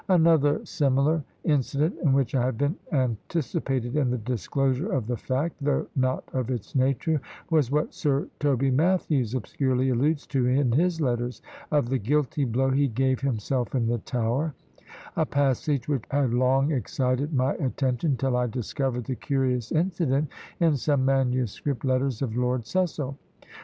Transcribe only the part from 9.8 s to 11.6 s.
alludes to in his letters,